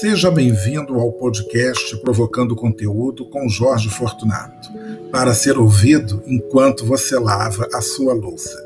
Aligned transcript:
Seja 0.00 0.30
bem-vindo 0.30 0.98
ao 0.98 1.12
podcast 1.12 1.94
Provocando 1.98 2.56
Conteúdo 2.56 3.26
com 3.26 3.46
Jorge 3.50 3.90
Fortunato, 3.90 4.72
para 5.12 5.34
ser 5.34 5.58
ouvido 5.58 6.22
enquanto 6.26 6.86
você 6.86 7.18
lava 7.18 7.68
a 7.74 7.82
sua 7.82 8.14
louça. 8.14 8.56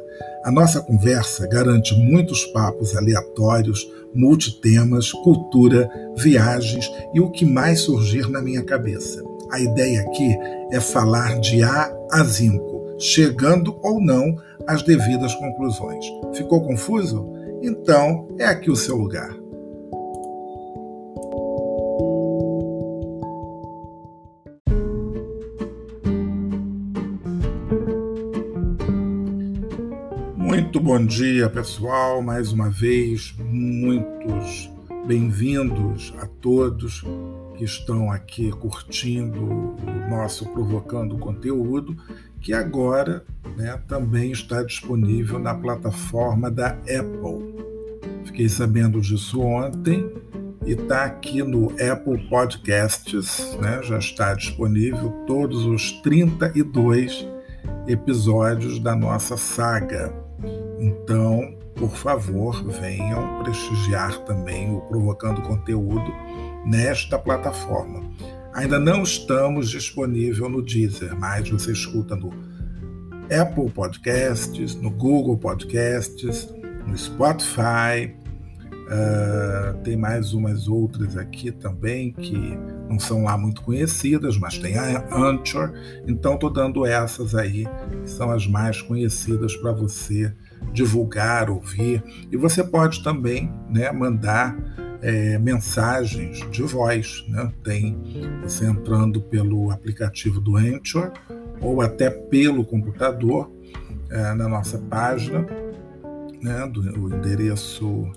A 0.45 0.53
nossa 0.53 0.81
conversa 0.81 1.45
garante 1.49 1.93
muitos 1.97 2.45
papos 2.47 2.95
aleatórios, 2.95 3.85
multitemas, 4.15 5.11
cultura, 5.11 5.91
viagens 6.17 6.89
e 7.13 7.21
o 7.21 7.29
que 7.33 7.45
mais 7.45 7.81
surgir 7.81 8.31
na 8.31 8.41
minha 8.41 8.63
cabeça. 8.63 9.21
A 9.51 9.59
ideia 9.59 10.03
aqui 10.03 10.39
é 10.71 10.79
falar 10.79 11.41
de 11.41 11.65
A 11.65 11.93
a 12.13 12.23
Zinco, 12.23 12.95
chegando 12.97 13.77
ou 13.83 14.01
não 14.01 14.37
às 14.69 14.85
devidas 14.85 15.35
conclusões. 15.35 16.07
Ficou 16.33 16.63
confuso? 16.63 17.29
Então 17.61 18.29
é 18.39 18.45
aqui 18.45 18.71
o 18.71 18.77
seu 18.77 18.97
lugar. 18.97 19.44
Muito 30.55 30.79
bom 30.79 31.05
dia, 31.05 31.51
pessoal. 31.51 32.23
Mais 32.23 32.53
uma 32.53 32.71
vez, 32.71 33.35
muitos 33.41 34.71
bem-vindos 35.05 36.15
a 36.21 36.27
todos 36.27 37.03
que 37.57 37.65
estão 37.65 38.09
aqui 38.13 38.53
curtindo 38.53 39.43
o 39.43 40.09
nosso 40.09 40.47
Provocando 40.51 41.19
Conteúdo, 41.19 41.97
que 42.41 42.53
agora 42.53 43.25
né, 43.57 43.81
também 43.89 44.31
está 44.31 44.63
disponível 44.63 45.41
na 45.41 45.57
plataforma 45.57 46.49
da 46.53 46.69
Apple. 46.69 47.53
Fiquei 48.25 48.49
sabendo 48.49 49.01
disso 49.01 49.41
ontem 49.41 50.09
e 50.65 50.71
está 50.71 51.05
aqui 51.05 51.43
no 51.43 51.73
Apple 51.73 52.29
Podcasts, 52.29 53.59
né, 53.61 53.83
já 53.83 53.99
está 53.99 54.35
disponível 54.35 55.11
todos 55.27 55.67
os 55.67 55.91
32 56.01 57.27
episódios 57.89 58.79
da 58.79 58.95
nossa 58.95 59.37
saga 59.37 60.24
então, 60.79 61.55
por 61.75 61.91
favor, 61.97 62.63
venham 62.71 63.43
prestigiar 63.43 64.19
também 64.25 64.75
o 64.75 64.81
Provocando 64.83 65.43
Conteúdo 65.43 66.13
nesta 66.65 67.19
plataforma. 67.19 68.03
Ainda 68.55 68.79
não 68.79 69.03
estamos 69.03 69.69
disponível 69.69 70.49
no 70.49 70.63
Deezer, 70.63 71.17
mas 71.19 71.49
você 71.49 71.73
escuta 71.73 72.15
no 72.15 72.33
Apple 73.25 73.71
Podcasts, 73.71 74.77
no 74.77 74.91
Google 74.91 75.37
Podcasts, 75.37 76.49
no 76.87 76.97
Spotify. 76.97 78.15
Uh, 78.85 79.83
tem 79.83 79.97
mais 79.97 80.35
umas 80.35 80.69
outras 80.69 81.17
aqui 81.17 81.51
também 81.51 82.13
que 82.13 82.57
não 82.89 83.01
são 83.01 83.25
lá 83.25 83.37
muito 83.37 83.63
conhecidas, 83.63 84.37
mas 84.37 84.59
tem 84.59 84.77
a 84.79 85.05
Anchor. 85.11 85.73
Então, 86.07 86.35
estou 86.35 86.51
dando 86.51 86.87
essas 86.87 87.35
aí, 87.35 87.67
que 88.03 88.11
são 88.11 88.31
as 88.31 88.47
mais 88.47 88.81
conhecidas 88.83 89.57
para 89.57 89.73
você 89.73 90.33
divulgar, 90.73 91.51
ouvir. 91.51 92.03
E 92.31 92.37
você 92.37 92.63
pode 92.63 93.03
também 93.03 93.53
né, 93.69 93.91
mandar 93.93 94.57
é, 95.03 95.39
mensagens 95.39 96.49
de 96.51 96.63
voz. 96.63 97.25
Né? 97.29 97.53
Tem 97.63 97.97
você 98.43 98.67
entrando 98.67 99.21
pelo 99.21 99.71
aplicativo 99.71 100.41
do 100.41 100.57
Anchor 100.57 101.13
ou 101.61 101.81
até 101.81 102.11
pelo 102.11 102.65
computador 102.65 103.51
é, 104.11 104.35
na 104.35 104.49
nossa 104.49 104.79
página. 104.79 105.47
Né, 106.43 106.67
do, 106.67 106.81
o 107.01 107.15
endereço 107.15 108.13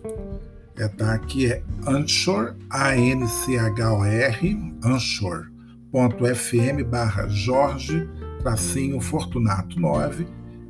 é, 0.78 0.88
tá 0.88 1.14
aqui, 1.14 1.52
é 1.52 1.64
Anchor, 1.88 2.56
A-N-C-H-O-R, 2.70 4.58
Anchor.fm 4.83 6.83
barra 6.89 7.27
Jorge, 7.27 8.10
tracinho 8.42 8.99
Fortunato 8.99 9.80
9 9.80 10.27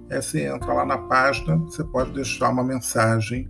é 0.09 0.22
você 0.22 0.45
entra 0.45 0.73
lá 0.73 0.85
na 0.85 0.97
página, 0.97 1.57
você 1.57 1.84
pode 1.84 2.12
deixar 2.12 2.50
uma 2.50 2.63
mensagem 2.63 3.50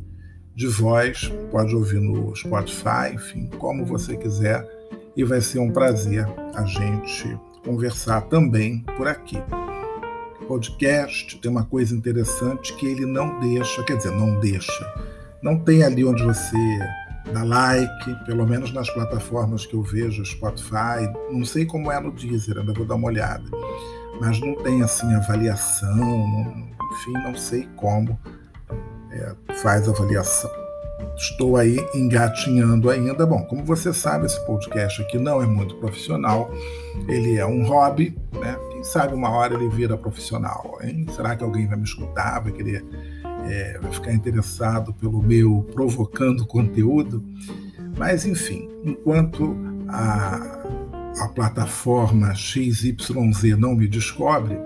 de 0.56 0.68
voz, 0.68 1.32
pode 1.52 1.76
ouvir 1.76 2.00
no 2.00 2.36
Spotify, 2.36 3.14
enfim, 3.14 3.48
como 3.60 3.86
você 3.86 4.18
quiser, 4.18 4.68
e 5.16 5.24
vai 5.24 5.40
ser 5.40 5.60
um 5.60 5.72
prazer 5.72 6.26
a 6.56 6.64
gente 6.64 7.40
conversar 7.64 8.22
também 8.22 8.84
por 8.96 9.08
aqui. 9.08 9.38
Podcast 10.48 11.40
tem 11.40 11.52
uma 11.52 11.66
coisa 11.66 11.96
interessante 11.96 12.74
que 12.76 12.88
ele 12.88 13.06
não 13.06 13.40
deixa, 13.40 13.84
quer 13.84 13.98
dizer, 13.98 14.12
não 14.12 14.40
deixa, 14.40 14.94
não 15.44 15.60
tem 15.60 15.84
ali 15.84 16.04
onde 16.04 16.24
você 16.24 16.58
dá 17.34 17.44
like, 17.44 18.26
pelo 18.26 18.48
menos 18.48 18.74
nas 18.74 18.90
plataformas 18.90 19.66
que 19.66 19.76
eu 19.76 19.84
vejo, 19.84 20.26
Spotify, 20.26 21.06
não 21.30 21.44
sei 21.44 21.66
como 21.66 21.92
é 21.92 22.00
no 22.00 22.12
Deezer, 22.12 22.58
ainda 22.58 22.74
vou 22.74 22.86
dar 22.86 22.96
uma 22.96 23.08
olhada 23.08 23.44
mas 24.20 24.40
não 24.40 24.56
tem 24.56 24.82
assim 24.82 25.14
avaliação, 25.14 25.96
não, 25.96 26.68
enfim, 26.92 27.14
não 27.14 27.36
sei 27.36 27.68
como 27.76 28.18
é, 29.12 29.36
faz 29.62 29.88
avaliação. 29.88 30.52
Estou 31.16 31.58
aí 31.58 31.78
engatinhando 31.96 32.90
ainda. 32.90 33.26
Bom, 33.26 33.44
como 33.44 33.64
você 33.64 33.92
sabe, 33.92 34.26
esse 34.26 34.40
podcast 34.46 35.02
aqui 35.02 35.18
não 35.18 35.42
é 35.42 35.46
muito 35.46 35.76
profissional, 35.76 36.52
ele 37.08 37.38
é 37.38 37.46
um 37.46 37.66
hobby, 37.66 38.16
né? 38.40 38.56
Quem 38.72 38.84
sabe 38.84 39.14
uma 39.14 39.30
hora 39.30 39.56
ele 39.56 39.68
vira 39.70 39.98
profissional, 39.98 40.78
hein? 40.82 41.06
Será 41.16 41.36
que 41.36 41.44
alguém 41.44 41.68
vai 41.68 41.78
me 41.78 41.84
escutar, 41.84 42.40
vai 42.40 42.52
querer, 42.52 42.86
é, 43.50 43.80
vai 43.80 43.92
ficar 43.92 44.14
interessado 44.14 44.94
pelo 44.94 45.22
meu 45.22 45.68
provocando 45.74 46.46
conteúdo? 46.46 47.24
Mas, 47.98 48.26
enfim, 48.26 48.70
enquanto 48.84 49.58
a, 49.88 50.64
a 51.20 51.28
plataforma 51.28 52.34
XYZ 52.36 52.96
não 53.58 53.76
me 53.76 53.88
descobre, 53.88 54.58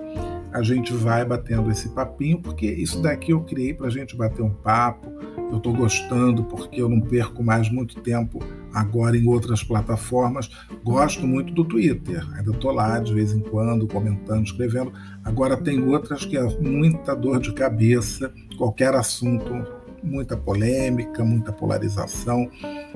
a 0.51 0.61
gente 0.61 0.93
vai 0.93 1.23
batendo 1.23 1.71
esse 1.71 1.89
papinho, 1.89 2.41
porque 2.41 2.65
isso 2.65 3.01
daqui 3.01 3.31
eu 3.31 3.41
criei 3.41 3.73
para 3.73 3.87
a 3.87 3.89
gente 3.89 4.15
bater 4.17 4.41
um 4.41 4.49
papo. 4.49 5.09
Eu 5.49 5.57
estou 5.57 5.73
gostando 5.73 6.43
porque 6.43 6.81
eu 6.81 6.89
não 6.89 6.99
perco 6.99 7.41
mais 7.41 7.69
muito 7.69 8.01
tempo 8.01 8.39
agora 8.73 9.17
em 9.17 9.27
outras 9.27 9.63
plataformas. 9.63 10.49
Gosto 10.83 11.25
muito 11.25 11.53
do 11.53 11.63
Twitter, 11.63 12.25
ainda 12.35 12.51
estou 12.51 12.71
lá 12.71 12.99
de 12.99 13.13
vez 13.13 13.33
em 13.33 13.39
quando 13.39 13.87
comentando, 13.87 14.45
escrevendo. 14.45 14.91
Agora 15.23 15.55
tem 15.55 15.81
outras 15.83 16.25
que 16.25 16.37
é 16.37 16.43
muita 16.59 17.15
dor 17.15 17.39
de 17.39 17.53
cabeça, 17.53 18.33
qualquer 18.57 18.93
assunto 18.93 19.53
muita 20.03 20.35
polêmica, 20.35 21.23
muita 21.23 21.51
polarização. 21.51 22.49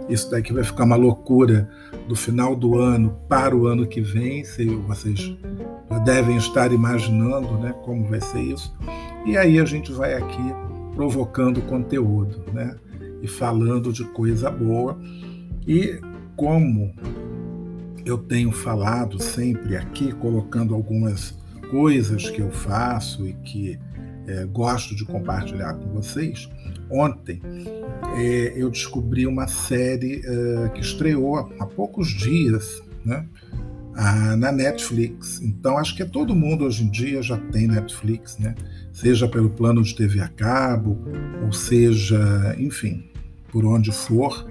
Isso 0.09 0.29
daqui 0.29 0.53
vai 0.53 0.63
ficar 0.63 0.83
uma 0.83 0.95
loucura 0.95 1.69
do 2.07 2.15
final 2.15 2.55
do 2.55 2.77
ano 2.77 3.17
para 3.27 3.55
o 3.55 3.67
ano 3.67 3.87
que 3.87 4.01
vem. 4.01 4.43
Se 4.43 4.65
vocês 4.65 5.35
devem 6.03 6.37
estar 6.37 6.71
imaginando 6.71 7.57
né, 7.57 7.73
como 7.83 8.05
vai 8.07 8.21
ser 8.21 8.41
isso. 8.41 8.75
E 9.25 9.37
aí 9.37 9.59
a 9.59 9.65
gente 9.65 9.91
vai 9.91 10.13
aqui 10.13 10.43
provocando 10.93 11.61
conteúdo 11.63 12.43
né, 12.53 12.75
e 13.21 13.27
falando 13.27 13.91
de 13.91 14.03
coisa 14.05 14.49
boa. 14.49 14.97
E 15.67 15.99
como 16.35 16.93
eu 18.05 18.17
tenho 18.17 18.51
falado 18.51 19.21
sempre 19.21 19.75
aqui, 19.75 20.11
colocando 20.13 20.75
algumas 20.75 21.35
coisas 21.71 22.29
que 22.29 22.39
eu 22.39 22.51
faço 22.51 23.25
e 23.25 23.33
que 23.33 23.79
é, 24.27 24.45
gosto 24.45 24.95
de 24.95 25.05
compartilhar 25.05 25.73
com 25.73 25.89
vocês, 25.89 26.49
ontem 26.95 27.41
é, 28.17 28.53
eu 28.55 28.69
descobri 28.69 29.27
uma 29.27 29.47
série 29.47 30.21
é, 30.25 30.69
que 30.69 30.81
estreou 30.81 31.37
há 31.37 31.65
poucos 31.65 32.09
dias 32.09 32.81
né, 33.03 33.25
na 34.37 34.51
Netflix. 34.51 35.41
Então, 35.41 35.77
acho 35.77 35.95
que 35.95 36.03
todo 36.03 36.35
mundo 36.35 36.65
hoje 36.65 36.83
em 36.83 36.89
dia 36.89 37.21
já 37.21 37.37
tem 37.37 37.67
Netflix, 37.67 38.37
né? 38.37 38.55
seja 38.91 39.27
pelo 39.27 39.49
plano 39.49 39.81
de 39.81 39.95
TV 39.95 40.19
a 40.19 40.27
cabo, 40.27 40.97
ou 41.43 41.51
seja, 41.51 42.55
enfim, 42.57 43.05
por 43.51 43.65
onde 43.65 43.91
for, 43.91 44.47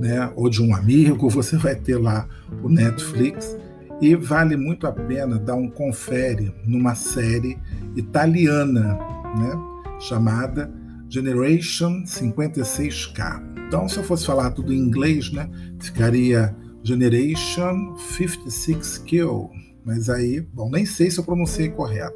né? 0.00 0.30
ou 0.34 0.48
de 0.48 0.62
um 0.62 0.74
amigo, 0.74 1.28
você 1.30 1.56
vai 1.56 1.74
ter 1.74 1.98
lá 1.98 2.28
o 2.62 2.68
Netflix. 2.68 3.56
E 4.00 4.16
vale 4.16 4.56
muito 4.56 4.86
a 4.86 4.92
pena 4.92 5.38
dar 5.38 5.54
um 5.54 5.68
confere 5.68 6.54
numa 6.64 6.94
série 6.94 7.58
italiana, 7.94 8.98
né? 9.36 9.52
chamada 10.00 10.72
Generation 11.10 12.04
56K. 12.04 13.42
Então, 13.66 13.88
se 13.88 13.96
eu 13.96 14.04
fosse 14.04 14.24
falar 14.24 14.52
tudo 14.52 14.72
em 14.72 14.78
inglês, 14.78 15.32
né, 15.32 15.50
ficaria 15.80 16.54
Generation 16.84 17.96
56Q. 17.96 19.50
Mas 19.84 20.08
aí, 20.08 20.40
bom, 20.40 20.70
nem 20.70 20.86
sei 20.86 21.10
se 21.10 21.18
eu 21.18 21.24
pronunciei 21.24 21.68
correto. 21.70 22.14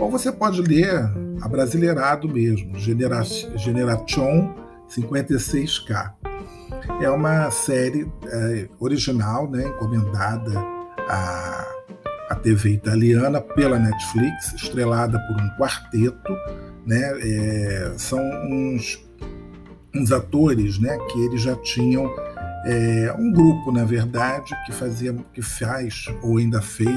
Ou 0.00 0.10
você 0.10 0.32
pode 0.32 0.62
ler 0.62 0.90
abrasileirado 1.42 2.26
mesmo, 2.26 2.78
Genera 2.78 3.22
Generation 3.56 4.54
56K. 4.88 6.14
É 7.02 7.10
uma 7.10 7.50
série 7.50 8.10
é, 8.26 8.68
original, 8.80 9.50
né, 9.50 9.66
encomendada 9.68 10.52
à, 11.08 11.66
à 12.30 12.34
TV 12.36 12.70
italiana 12.70 13.40
pela 13.40 13.78
Netflix, 13.78 14.54
estrelada 14.54 15.18
por 15.18 15.42
um 15.42 15.48
quarteto 15.58 16.32
né? 16.86 17.00
É, 17.20 17.94
são 17.96 18.20
uns, 18.48 19.04
uns 19.94 20.12
atores 20.12 20.78
né, 20.78 20.96
que 21.10 21.20
eles 21.26 21.42
já 21.42 21.56
tinham 21.56 22.10
é, 22.66 23.14
um 23.18 23.30
grupo, 23.30 23.70
na 23.70 23.84
verdade, 23.84 24.54
que 24.64 24.72
fazia, 24.72 25.14
que 25.32 25.42
faz 25.42 26.06
ou 26.22 26.38
ainda 26.38 26.62
fez, 26.62 26.88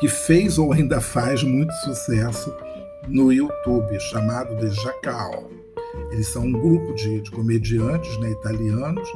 que 0.00 0.08
fez 0.08 0.58
ou 0.58 0.72
ainda 0.72 1.00
faz 1.00 1.42
muito 1.42 1.72
sucesso 1.84 2.52
no 3.08 3.32
YouTube, 3.32 3.98
chamado 4.00 4.56
de 4.56 4.70
Jacal. 4.82 5.50
Eles 6.10 6.28
são 6.28 6.44
um 6.44 6.52
grupo 6.52 6.94
de, 6.94 7.20
de 7.20 7.30
comediantes 7.30 8.18
né, 8.18 8.30
italianos 8.30 9.08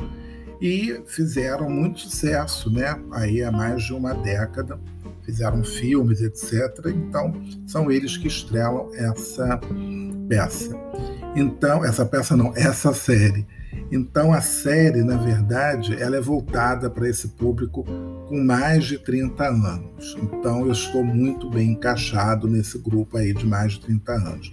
e 0.61 1.01
fizeram 1.07 1.69
muito 1.71 2.01
sucesso, 2.01 2.71
né? 2.71 2.99
Aí 3.13 3.43
há 3.43 3.51
mais 3.51 3.83
de 3.83 3.93
uma 3.93 4.15
década, 4.15 4.79
fizeram 5.27 5.63
filmes, 5.63 6.23
etc. 6.23 6.87
Então, 6.87 7.35
são 7.67 7.91
eles 7.91 8.17
que 8.17 8.29
estrelam 8.29 8.89
essa 8.95 9.61
peça. 10.29 10.75
Então, 11.35 11.85
essa 11.85 12.07
peça 12.07 12.37
não, 12.37 12.53
essa 12.57 12.95
série. 12.95 13.47
Então 13.91 14.33
a 14.33 14.41
série, 14.41 15.05
na 15.05 15.17
verdade, 15.17 15.95
ela 16.01 16.17
é 16.17 16.21
voltada 16.21 16.91
para 16.91 17.09
esse 17.09 17.29
público 17.29 17.85
com 18.29 18.43
mais 18.43 18.85
de 18.85 18.99
30 18.99 19.47
anos. 19.47 20.17
Então 20.21 20.67
eu 20.67 20.73
estou 20.73 21.05
muito 21.05 21.49
bem 21.49 21.71
encaixado 21.71 22.49
nesse 22.49 22.79
grupo 22.79 23.17
aí 23.17 23.33
de 23.33 23.47
mais 23.47 23.75
de 23.75 23.81
30 23.81 24.13
anos. 24.13 24.53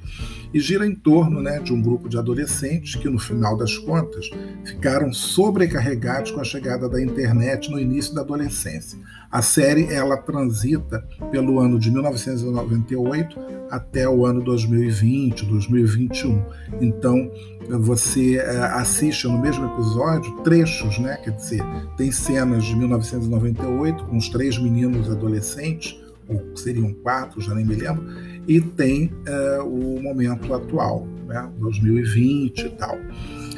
E 0.54 0.60
gira 0.60 0.86
em 0.86 0.94
torno 0.94 1.42
né, 1.42 1.60
de 1.60 1.74
um 1.74 1.82
grupo 1.82 2.08
de 2.08 2.16
adolescentes 2.16 2.96
que, 2.96 3.10
no 3.10 3.18
final 3.18 3.58
das 3.58 3.76
contas, 3.76 4.30
ficaram 4.64 5.12
sobrecarregados 5.12 6.30
com 6.30 6.40
a 6.40 6.44
chegada 6.44 6.88
da 6.88 7.02
internet 7.02 7.72
no 7.72 7.80
início 7.80 8.14
da 8.14 8.22
adolescência. 8.22 9.00
A 9.34 9.42
série 9.42 9.92
ela 9.92 10.16
transita 10.16 11.04
pelo 11.32 11.60
ano 11.60 11.80
de 11.80 11.90
1998 11.90 13.36
até 13.72 14.08
o 14.08 14.28
ano 14.28 14.44
2020, 14.44 15.48
2021. 15.48 16.46
Então 16.80 17.32
você 17.68 18.38
é, 18.38 18.58
assiste 18.60 19.28
no 19.28 19.42
mesmo 19.42 19.66
episódio 19.66 20.32
trechos, 20.44 21.00
né? 21.00 21.18
Quer 21.24 21.32
dizer, 21.32 21.64
tem 21.98 22.12
cenas 22.12 22.64
de 22.64 22.76
1998 22.76 24.06
com 24.06 24.18
os 24.18 24.30
três 24.30 24.60
meninos 24.60 25.10
adolescentes, 25.10 26.00
ou 26.28 26.56
seriam 26.56 26.94
quatro, 26.94 27.42
já 27.42 27.56
nem 27.56 27.66
me 27.66 27.74
lembro, 27.74 28.06
e 28.48 28.62
tem 28.62 29.12
é, 29.26 29.60
o 29.62 30.00
momento 30.00 30.54
atual, 30.54 31.08
né? 31.26 31.50
2020 31.58 32.60
e 32.60 32.70
tal. 32.70 33.00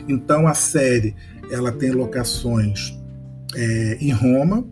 Então 0.07 0.47
a 0.47 0.53
série 0.53 1.13
ela 1.51 1.73
tem 1.73 1.91
locações 1.91 2.97
é, 3.53 3.97
em 3.99 4.13
Roma, 4.13 4.65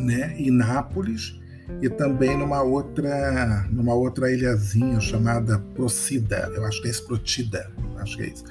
né, 0.00 0.34
em 0.38 0.50
Nápoles 0.50 1.38
e 1.80 1.88
também 1.88 2.36
numa 2.36 2.62
outra, 2.62 3.66
numa 3.70 3.94
outra 3.94 4.32
ilhazinha 4.32 5.00
chamada 5.00 5.58
Procida, 5.74 6.50
eu 6.54 6.64
acho 6.64 6.82
que 6.82 6.88
é 6.88 6.90
Esprotida, 6.90 7.70
acho 7.98 8.16
que 8.16 8.24
é 8.24 8.26
isso. 8.26 8.44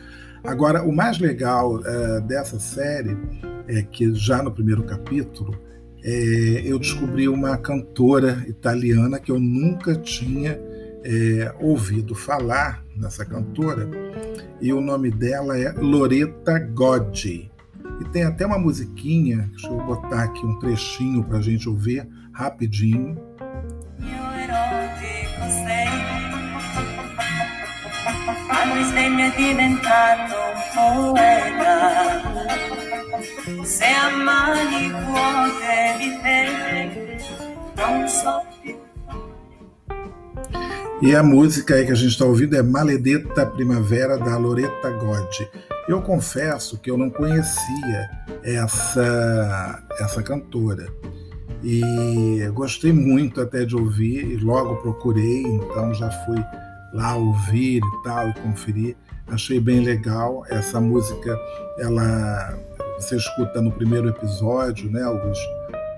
Agora, 0.43 0.83
o 0.83 0.91
mais 0.91 1.19
legal 1.19 1.75
uh, 1.75 2.21
dessa 2.21 2.59
série 2.59 3.17
é 3.67 3.81
que 3.81 4.13
já 4.15 4.41
no 4.41 4.51
primeiro 4.51 4.83
capítulo 4.83 5.59
é, 6.03 6.61
eu 6.63 6.79
descobri 6.79 7.27
uma 7.27 7.57
cantora 7.57 8.43
italiana 8.47 9.19
que 9.19 9.31
eu 9.31 9.39
nunca 9.39 9.95
tinha 9.95 10.57
é, 11.03 11.53
ouvido 11.59 12.15
falar 12.15 12.83
nessa 12.95 13.25
cantora 13.25 13.89
e 14.61 14.71
o 14.73 14.81
nome 14.81 15.11
dela 15.11 15.57
é 15.57 15.71
Loretta 15.71 16.59
Goggi. 16.59 17.51
E 17.99 18.05
tem 18.05 18.23
até 18.23 18.45
uma 18.45 18.57
musiquinha, 18.57 19.49
deixa 19.51 19.67
eu 19.67 19.77
botar 19.85 20.23
aqui 20.23 20.45
um 20.45 20.57
trechinho 20.59 21.23
para 21.23 21.37
a 21.37 21.41
gente 21.41 21.67
ouvir 21.67 22.07
rapidinho. 22.31 23.17
più. 38.61 38.77
E 41.01 41.15
a 41.15 41.23
música 41.23 41.75
aí 41.75 41.85
que 41.85 41.91
a 41.91 41.95
gente 41.95 42.11
está 42.11 42.25
ouvindo 42.25 42.55
é 42.55 42.61
Maledetta 42.61 43.45
Primavera 43.45 44.17
da 44.17 44.37
Loretta 44.37 44.89
Godi. 44.91 45.49
Eu 45.89 46.03
confesso 46.03 46.77
que 46.77 46.91
eu 46.91 46.95
não 46.95 47.09
conhecia 47.09 48.09
essa, 48.43 49.83
essa 49.99 50.21
cantora 50.21 50.87
e 51.63 52.47
gostei 52.53 52.93
muito 52.93 53.41
até 53.41 53.65
de 53.65 53.75
ouvir 53.75 54.23
e 54.23 54.37
logo 54.37 54.75
procurei, 54.83 55.41
então 55.41 55.91
já 55.95 56.11
fui 56.25 56.37
lá 56.93 57.15
ouvir 57.15 57.77
e 57.77 58.03
tal 58.03 58.29
e 58.29 58.33
conferir. 58.35 58.95
Achei 59.29 59.59
bem 59.59 59.79
legal 59.79 60.43
essa 60.47 60.79
música. 60.79 61.35
Ela 61.79 62.55
você 62.99 63.15
escuta 63.15 63.59
no 63.59 63.71
primeiro 63.71 64.09
episódio, 64.09 64.91
né? 64.91 65.03
Os, 65.07 65.39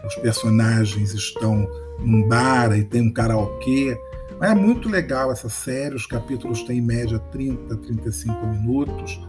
os 0.06 0.16
personagens 0.22 1.14
estão 1.14 1.68
num 2.00 2.26
bar 2.30 2.72
e 2.78 2.86
tem 2.86 3.02
um 3.02 3.12
karaokê. 3.12 4.00
É 4.42 4.56
muito 4.56 4.88
legal 4.88 5.34
essa 5.34 5.50
série. 5.50 5.96
Os 5.96 6.06
capítulos 6.06 6.64
têm 6.64 6.78
em 6.78 6.82
média 6.82 7.20
30, 7.20 7.76
35 7.76 8.48
minutos. 8.48 9.20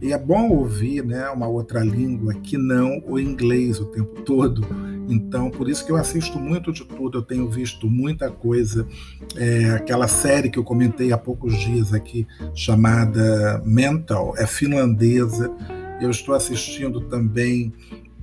E 0.00 0.12
é 0.12 0.18
bom 0.18 0.50
ouvir 0.50 1.04
né, 1.04 1.28
uma 1.30 1.48
outra 1.48 1.80
língua 1.80 2.34
que 2.34 2.58
não 2.58 3.02
o 3.06 3.18
inglês 3.18 3.80
o 3.80 3.86
tempo 3.86 4.20
todo. 4.22 4.66
Então, 5.08 5.50
por 5.50 5.68
isso 5.68 5.86
que 5.86 5.92
eu 5.92 5.96
assisto 5.96 6.38
muito 6.38 6.72
de 6.72 6.84
tudo, 6.84 7.18
eu 7.18 7.22
tenho 7.22 7.48
visto 7.48 7.88
muita 7.88 8.30
coisa. 8.30 8.86
É, 9.36 9.70
aquela 9.70 10.06
série 10.06 10.50
que 10.50 10.58
eu 10.58 10.64
comentei 10.64 11.12
há 11.12 11.18
poucos 11.18 11.58
dias 11.58 11.94
aqui, 11.94 12.26
chamada 12.54 13.62
Mental, 13.64 14.34
é 14.36 14.46
finlandesa. 14.46 15.50
Eu 16.00 16.10
estou 16.10 16.34
assistindo 16.34 17.00
também 17.02 17.72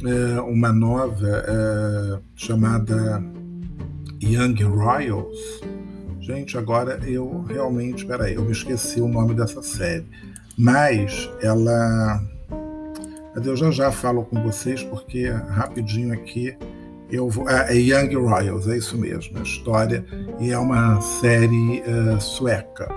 é, 0.06 0.42
uma 0.42 0.72
nova 0.72 1.44
é, 1.48 2.20
chamada 2.36 3.24
Young 4.22 4.62
Royals. 4.64 5.62
Gente, 6.20 6.58
agora 6.58 7.00
eu 7.06 7.42
realmente, 7.44 8.06
peraí, 8.06 8.36
eu 8.36 8.46
me 8.46 8.52
esqueci 8.52 9.02
o 9.02 9.08
nome 9.08 9.34
dessa 9.34 9.62
série 9.64 10.06
mas 10.58 11.30
ela. 11.42 12.22
Eu 13.44 13.56
já 13.56 13.72
já 13.72 13.92
falo 13.92 14.24
com 14.26 14.42
vocês, 14.44 14.84
porque 14.84 15.28
rapidinho 15.28 16.14
aqui 16.14 16.56
eu 17.10 17.30
vou. 17.30 17.50
É, 17.50 17.76
é 17.76 17.80
Young 17.80 18.16
Royals, 18.16 18.68
é 18.68 18.78
isso 18.78 18.98
mesmo, 18.98 19.38
a 19.38 19.42
história, 19.42 20.06
e 20.40 20.52
é 20.52 20.58
uma 20.58 21.02
série 21.02 21.82
uh, 21.82 22.20
sueca. 22.20 22.88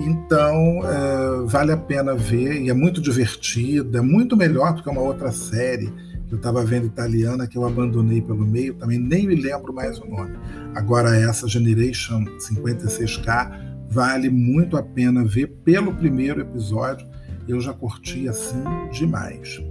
Então, 0.00 0.80
uh, 0.80 1.46
vale 1.46 1.72
a 1.72 1.76
pena 1.76 2.14
ver, 2.14 2.62
e 2.62 2.70
é 2.70 2.74
muito 2.74 3.00
divertida, 3.00 3.98
é 3.98 4.02
muito 4.02 4.36
melhor 4.36 4.74
do 4.74 4.82
que 4.82 4.88
uma 4.88 5.00
outra 5.00 5.32
série 5.32 5.92
que 6.28 6.34
eu 6.34 6.36
estava 6.36 6.64
vendo 6.64 6.86
italiana, 6.86 7.46
que 7.46 7.56
eu 7.56 7.66
abandonei 7.66 8.20
pelo 8.20 8.46
meio, 8.46 8.74
também 8.74 8.98
nem 8.98 9.26
me 9.26 9.34
lembro 9.34 9.72
mais 9.72 9.98
o 9.98 10.06
nome. 10.06 10.36
Agora, 10.74 11.16
essa 11.16 11.48
Generation 11.48 12.24
56K 12.38 13.67
Vale 13.90 14.28
muito 14.28 14.76
a 14.76 14.82
pena 14.82 15.24
ver 15.24 15.48
pelo 15.64 15.94
primeiro 15.94 16.40
episódio. 16.40 17.06
Eu 17.46 17.60
já 17.60 17.72
curti 17.72 18.28
assim 18.28 18.62
demais. 18.92 19.62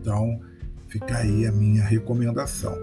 Então, 0.00 0.40
fica 0.88 1.18
aí 1.18 1.46
a 1.46 1.52
minha 1.52 1.84
recomendação. 1.84 2.76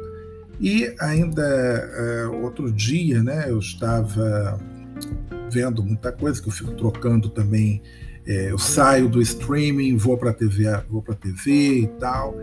E 0.59 0.93
ainda 0.99 2.29
uh, 2.31 2.43
outro 2.43 2.71
dia, 2.71 3.21
né, 3.21 3.49
eu 3.49 3.59
estava 3.59 4.59
vendo 5.51 5.83
muita 5.83 6.11
coisa 6.11 6.41
que 6.41 6.47
eu 6.47 6.53
fico 6.53 6.71
trocando 6.73 7.29
também. 7.29 7.81
É, 8.25 8.51
eu 8.51 8.57
saio 8.57 9.07
do 9.07 9.21
streaming, 9.21 9.95
vou 9.95 10.17
para 10.17 10.33
TV, 10.33 10.65
vou 10.89 11.01
para 11.01 11.15
TV 11.15 11.81
e 11.81 11.87
tal. 11.99 12.35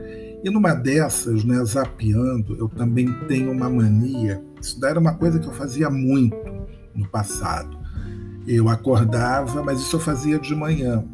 E 0.42 0.50
numa 0.50 0.74
dessas, 0.74 1.44
né, 1.44 1.62
zapeando, 1.64 2.56
eu 2.56 2.68
também 2.68 3.12
tenho 3.26 3.50
uma 3.50 3.68
mania. 3.68 4.42
Isso 4.60 4.78
daí 4.80 4.90
era 4.90 5.00
uma 5.00 5.14
coisa 5.14 5.38
que 5.38 5.46
eu 5.46 5.52
fazia 5.52 5.90
muito 5.90 6.36
no 6.94 7.06
passado. 7.08 7.83
Eu 8.46 8.68
acordava, 8.68 9.62
mas 9.62 9.80
isso 9.80 9.96
eu 9.96 10.00
fazia 10.00 10.38
de 10.38 10.54
manhã. 10.54 11.04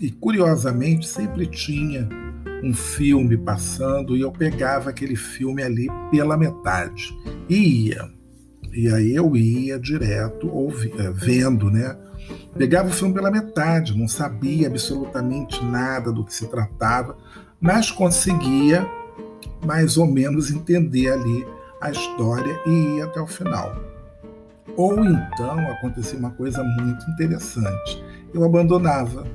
E 0.00 0.10
curiosamente 0.10 1.06
sempre 1.06 1.46
tinha 1.46 2.08
um 2.62 2.74
filme 2.74 3.36
passando 3.36 4.16
e 4.16 4.22
eu 4.22 4.32
pegava 4.32 4.90
aquele 4.90 5.16
filme 5.16 5.62
ali 5.62 5.86
pela 6.10 6.36
metade 6.36 7.16
e 7.48 7.88
ia. 7.88 8.10
E 8.72 8.88
aí 8.88 9.14
eu 9.14 9.36
ia 9.36 9.78
direto 9.78 10.48
ouvi, 10.48 10.92
eh, 10.98 11.12
vendo, 11.12 11.70
né? 11.70 11.96
Pegava 12.56 12.88
o 12.88 12.92
filme 12.92 13.14
pela 13.14 13.30
metade, 13.30 13.96
não 13.96 14.08
sabia 14.08 14.66
absolutamente 14.66 15.62
nada 15.64 16.10
do 16.10 16.24
que 16.24 16.34
se 16.34 16.48
tratava, 16.48 17.16
mas 17.60 17.90
conseguia 17.90 18.88
mais 19.64 19.96
ou 19.96 20.06
menos 20.06 20.50
entender 20.50 21.12
ali 21.12 21.46
a 21.80 21.90
história 21.90 22.58
e 22.66 22.96
ia 22.96 23.04
até 23.04 23.20
o 23.20 23.26
final. 23.26 23.93
Ou 24.76 25.04
então 25.04 25.58
acontecia 25.70 26.18
uma 26.18 26.30
coisa 26.30 26.62
muito 26.62 27.10
interessante. 27.10 28.04
Eu 28.32 28.44
abandonava 28.44 29.26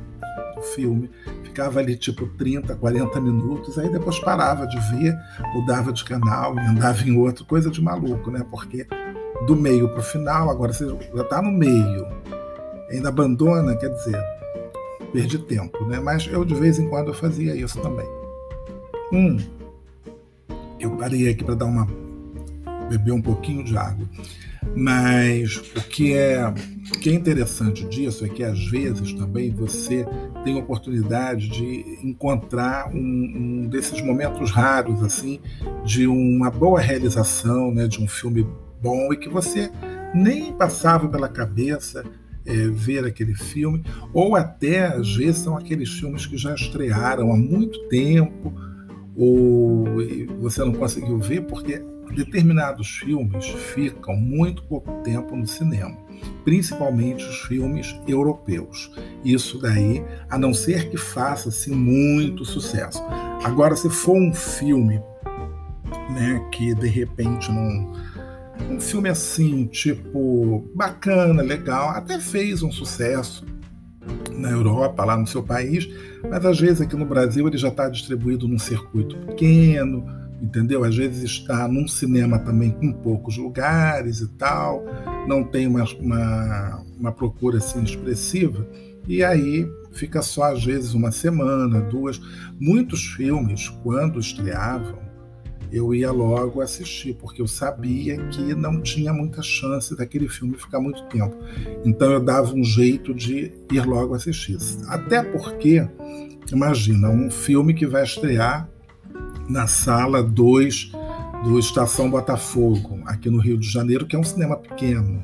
o 0.57 0.62
filme, 0.62 1.09
ficava 1.43 1.79
ali 1.79 1.95
tipo 1.95 2.27
30, 2.38 2.75
40 2.75 3.21
minutos, 3.21 3.77
aí 3.77 3.89
depois 3.89 4.19
parava 4.19 4.67
de 4.67 4.77
ver, 4.91 5.17
mudava 5.53 5.93
de 5.93 6.03
canal 6.03 6.57
andava 6.57 7.01
em 7.03 7.17
outro, 7.17 7.45
coisa 7.45 7.69
de 7.69 7.81
maluco, 7.81 8.29
né? 8.29 8.45
Porque 8.50 8.86
do 9.45 9.55
meio 9.55 9.88
para 9.89 10.00
o 10.00 10.03
final, 10.03 10.50
agora 10.50 10.74
você 10.74 10.86
já 10.88 11.21
está 11.21 11.41
no 11.41 11.51
meio, 11.51 12.05
ainda 12.91 13.09
abandona, 13.09 13.75
quer 13.75 13.89
dizer, 13.89 14.21
perdi 15.13 15.38
tempo, 15.39 15.86
né? 15.86 16.00
Mas 16.00 16.27
eu 16.27 16.43
de 16.43 16.55
vez 16.55 16.77
em 16.77 16.89
quando 16.89 17.07
eu 17.07 17.13
fazia 17.13 17.55
isso 17.55 17.79
também. 17.79 18.07
Hum, 19.13 19.38
eu 20.79 20.91
parei 20.91 21.29
aqui 21.29 21.43
para 21.43 21.55
dar 21.55 21.65
uma 21.65 21.88
beber 22.89 23.12
um 23.12 23.21
pouquinho 23.21 23.63
de 23.63 23.77
água. 23.77 24.07
Mas 24.79 25.57
o 25.75 25.81
que 25.89 26.13
é, 26.13 26.48
o 26.48 27.00
que 27.00 27.09
é 27.09 27.13
interessante 27.13 27.83
disso 27.83 28.24
é 28.24 28.29
que 28.29 28.41
às 28.45 28.65
vezes 28.67 29.12
também 29.12 29.51
você 29.51 30.07
tem 30.45 30.55
a 30.55 30.59
oportunidade 30.63 31.50
de 31.50 32.00
encontrar 32.01 32.89
um, 32.95 32.98
um 32.98 33.67
desses 33.67 34.01
momentos 34.01 34.51
raros 34.51 35.03
assim 35.03 35.41
de 35.83 36.07
uma 36.07 36.50
boa 36.50 36.79
realização, 36.79 37.74
né, 37.74 37.89
de 37.89 38.01
um 38.01 38.07
filme 38.07 38.48
bom 38.81 39.12
e 39.12 39.17
que 39.17 39.27
você 39.27 39.69
nem 40.15 40.53
passava 40.53 41.09
pela 41.09 41.27
cabeça 41.27 42.05
é, 42.45 42.53
ver 42.69 43.03
aquele 43.03 43.36
filme, 43.36 43.83
ou 44.13 44.33
até 44.33 44.86
às 44.86 45.13
vezes 45.13 45.41
são 45.41 45.57
aqueles 45.57 45.89
filmes 45.89 46.25
que 46.25 46.38
já 46.38 46.55
estrearam 46.55 47.33
há 47.33 47.36
muito 47.36 47.77
tempo, 47.89 48.53
ou 49.13 49.86
você 50.39 50.63
não 50.63 50.71
conseguiu 50.71 51.19
ver 51.19 51.41
porque 51.41 51.83
determinados 52.13 52.99
filmes 52.99 53.45
ficam 53.73 54.15
muito 54.15 54.63
pouco 54.63 54.91
tempo 55.03 55.35
no 55.35 55.47
cinema, 55.47 55.97
principalmente 56.43 57.23
os 57.25 57.41
filmes 57.41 57.95
europeus. 58.07 58.91
Isso 59.23 59.59
daí, 59.59 60.03
a 60.29 60.37
não 60.37 60.53
ser 60.53 60.89
que 60.89 60.97
faça 60.97 61.49
assim, 61.49 61.75
muito 61.75 62.43
sucesso. 62.45 63.01
Agora, 63.43 63.75
se 63.75 63.89
for 63.89 64.17
um 64.17 64.33
filme 64.33 65.01
né, 66.09 66.45
que 66.51 66.73
de 66.73 66.87
repente 66.87 67.51
não. 67.51 67.93
Um 68.69 68.79
filme 68.79 69.07
assim, 69.07 69.65
tipo, 69.67 70.69
bacana, 70.75 71.41
legal, 71.41 71.89
até 71.89 72.19
fez 72.19 72.61
um 72.61 72.71
sucesso 72.71 73.45
na 74.31 74.51
Europa, 74.51 75.05
lá 75.05 75.17
no 75.17 75.25
seu 75.25 75.41
país, 75.41 75.89
mas 76.29 76.45
às 76.45 76.59
vezes 76.59 76.81
aqui 76.81 76.95
no 76.95 77.05
Brasil 77.05 77.47
ele 77.47 77.57
já 77.57 77.69
está 77.69 77.89
distribuído 77.89 78.47
num 78.47 78.59
circuito 78.59 79.15
pequeno, 79.17 80.05
entendeu? 80.41 80.84
Às 80.84 80.96
vezes 80.96 81.24
está 81.24 81.67
num 81.67 81.88
cinema 81.88 82.39
também 82.39 82.72
com 82.72 82.91
poucos 82.93 83.38
lugares 83.38 84.22
e 84.22 84.27
tal, 84.29 84.84
não 85.27 85.43
tem 85.43 85.67
uma, 85.67 85.84
uma, 86.00 86.84
uma 86.98 87.12
procura 87.12 87.58
assim 87.58 87.84
expressiva, 87.84 88.67
e 89.08 89.24
aí 89.24 89.67
fica 89.91 90.22
só 90.22 90.53
às 90.53 90.63
vezes 90.63 90.93
uma 90.93 91.12
semana, 91.12 91.81
duas. 91.81 92.22
Muitos 92.60 93.03
filmes, 93.05 93.69
quando 93.84 94.19
estreavam, 94.19 95.00
eu 95.72 95.93
ia 95.93 96.12
logo 96.12 96.62
assistir, 96.62 97.13
porque 97.15 97.41
eu 97.41 97.48
sabia 97.48 98.17
que 98.27 98.55
não 98.55 98.81
tinha 98.81 99.13
muita 99.13 99.41
chance 99.41 99.96
daquele 99.96 100.27
filme 100.27 100.58
ficar 100.58 100.79
muito 100.79 101.03
tempo. 101.05 101.36
Então 101.86 102.12
eu 102.12 102.19
dava 102.19 102.53
um 102.53 102.63
jeito 102.63 103.13
de 103.13 103.51
ir 103.72 103.86
logo 103.86 104.15
assistir. 104.15 104.58
Até 104.88 105.22
porque, 105.22 105.88
imagina, 106.51 107.10
um 107.10 107.29
filme 107.29 107.74
que 107.74 107.86
vai 107.86 108.03
estrear 108.03 108.69
na 109.47 109.67
sala 109.67 110.21
2 110.21 110.91
do 111.43 111.57
Estação 111.57 112.09
Botafogo, 112.09 112.99
aqui 113.05 113.29
no 113.29 113.39
Rio 113.39 113.57
de 113.57 113.67
Janeiro, 113.67 114.05
que 114.05 114.15
é 114.15 114.19
um 114.19 114.23
cinema 114.23 114.57
pequeno, 114.57 115.23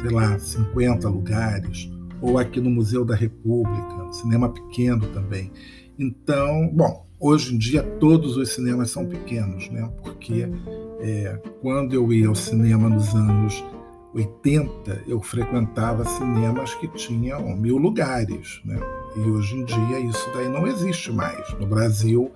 sei 0.00 0.10
lá, 0.10 0.38
50 0.38 1.08
lugares, 1.08 1.90
ou 2.20 2.38
aqui 2.38 2.60
no 2.60 2.70
Museu 2.70 3.04
da 3.04 3.14
República, 3.14 4.12
cinema 4.12 4.48
pequeno 4.48 5.06
também. 5.08 5.50
Então, 5.98 6.68
bom, 6.72 7.06
hoje 7.18 7.54
em 7.54 7.58
dia 7.58 7.82
todos 7.82 8.36
os 8.36 8.50
cinemas 8.50 8.90
são 8.90 9.06
pequenos, 9.06 9.68
né? 9.70 9.90
Porque 10.02 10.48
é, 11.00 11.38
quando 11.60 11.94
eu 11.94 12.12
ia 12.12 12.28
ao 12.28 12.34
cinema 12.34 12.88
nos 12.88 13.14
anos 13.14 13.62
80, 14.14 15.04
eu 15.06 15.20
frequentava 15.20 16.04
cinemas 16.04 16.74
que 16.74 16.88
tinham 16.88 17.56
mil 17.56 17.76
lugares, 17.76 18.60
né? 18.64 18.78
E 19.16 19.20
hoje 19.20 19.56
em 19.56 19.64
dia 19.64 20.00
isso 20.00 20.28
daí 20.34 20.48
não 20.48 20.66
existe 20.66 21.12
mais. 21.12 21.52
No 21.58 21.66
Brasil, 21.66 22.30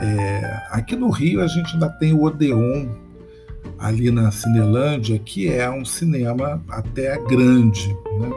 é, 0.00 0.62
aqui 0.70 0.96
no 0.96 1.10
Rio 1.10 1.42
a 1.42 1.46
gente 1.46 1.74
ainda 1.74 1.88
tem 1.88 2.12
o 2.12 2.22
Odeon, 2.22 2.88
ali 3.78 4.10
na 4.10 4.30
Cinelândia, 4.30 5.18
que 5.18 5.52
é 5.52 5.70
um 5.70 5.84
cinema 5.84 6.62
até 6.68 7.18
grande, 7.24 7.88
né? 8.18 8.30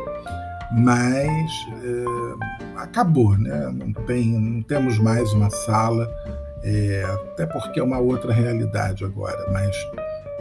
mas 0.77 1.51
é, 1.83 2.81
acabou, 2.81 3.37
né? 3.37 3.71
não, 3.73 3.93
tem, 4.05 4.39
não 4.39 4.61
temos 4.61 4.97
mais 4.97 5.31
uma 5.33 5.49
sala, 5.49 6.09
é, 6.63 7.03
até 7.03 7.45
porque 7.45 7.79
é 7.79 7.83
uma 7.83 7.99
outra 7.99 8.33
realidade 8.33 9.03
agora, 9.03 9.51
mas 9.51 9.75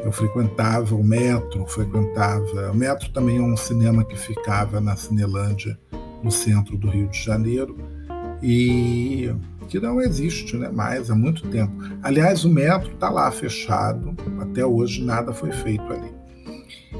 eu 0.04 0.12
frequentava 0.12 0.94
o 0.94 1.04
metro, 1.04 1.66
frequentava. 1.66 2.70
O 2.72 2.74
metro 2.74 3.10
também 3.10 3.38
é 3.38 3.42
um 3.42 3.56
cinema 3.56 4.04
que 4.04 4.16
ficava 4.16 4.80
na 4.80 4.96
Cinelândia, 4.96 5.78
no 6.22 6.30
centro 6.30 6.76
do 6.76 6.88
Rio 6.88 7.08
de 7.08 7.22
Janeiro, 7.22 7.76
e 8.42 9.32
que 9.72 9.80
não 9.80 10.02
existe 10.02 10.54
né, 10.54 10.68
mais 10.68 11.10
há 11.10 11.14
muito 11.14 11.48
tempo. 11.48 11.72
Aliás, 12.02 12.44
o 12.44 12.50
metro 12.50 12.92
está 12.92 13.08
lá 13.08 13.30
fechado, 13.30 14.14
até 14.38 14.66
hoje 14.66 15.02
nada 15.02 15.32
foi 15.32 15.50
feito 15.50 15.82
ali. 15.90 16.12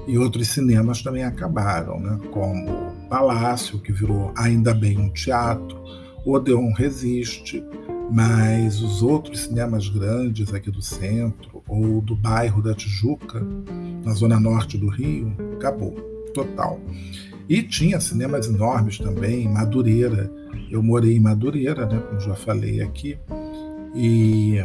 E 0.06 0.16
outros 0.16 0.48
cinemas 0.48 1.02
também 1.02 1.22
acabaram, 1.22 2.00
né, 2.00 2.18
como 2.30 2.90
Palácio, 3.10 3.78
que 3.78 3.92
virou 3.92 4.32
ainda 4.34 4.72
bem 4.72 4.98
um 4.98 5.10
teatro, 5.10 5.78
Odeon 6.24 6.72
resiste, 6.72 7.62
mas 8.10 8.80
os 8.80 9.02
outros 9.02 9.40
cinemas 9.40 9.90
grandes 9.90 10.54
aqui 10.54 10.70
do 10.70 10.80
centro 10.80 11.62
ou 11.68 12.00
do 12.00 12.16
bairro 12.16 12.62
da 12.62 12.72
Tijuca, 12.72 13.46
na 14.02 14.14
zona 14.14 14.40
norte 14.40 14.78
do 14.78 14.88
Rio, 14.88 15.36
acabou, 15.56 15.92
total. 16.32 16.80
E 17.52 17.62
tinha 17.62 18.00
cinemas 18.00 18.46
enormes 18.46 18.96
também, 18.96 19.46
Madureira. 19.46 20.32
Eu 20.70 20.82
morei 20.82 21.18
em 21.18 21.20
Madureira, 21.20 21.84
né, 21.84 22.02
como 22.08 22.18
já 22.18 22.34
falei 22.34 22.80
aqui, 22.80 23.18
e 23.94 24.56